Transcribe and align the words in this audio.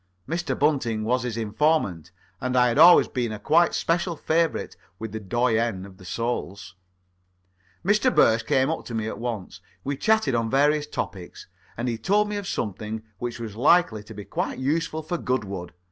Mr. 0.27 0.57
Bunting 0.57 1.03
was 1.03 1.21
his 1.21 1.37
informant, 1.37 2.09
and 2.39 2.57
I 2.57 2.69
had 2.69 2.79
always 2.79 3.07
been 3.07 3.31
a 3.31 3.37
quite 3.37 3.75
special 3.75 4.15
favourite 4.15 4.75
of 4.99 5.11
the 5.11 5.19
doyen 5.19 5.85
of 5.85 5.97
the 5.97 6.05
Soles. 6.05 6.73
Mr. 7.85 8.09
Birsch 8.09 8.41
came 8.41 8.71
up 8.71 8.83
to 8.85 8.95
me 8.95 9.07
at 9.07 9.19
once. 9.19 9.61
We 9.83 9.95
chatted 9.95 10.33
on 10.33 10.49
various 10.49 10.87
topics, 10.87 11.45
and 11.77 11.87
he 11.87 11.99
told 11.99 12.29
me 12.29 12.37
of 12.37 12.47
something 12.47 13.03
which 13.19 13.39
was 13.39 13.55
likely 13.55 14.01
to 14.05 14.13
be 14.15 14.25
quite 14.25 14.57
useful 14.57 15.03
for 15.03 15.19
Goodwood. 15.19 15.71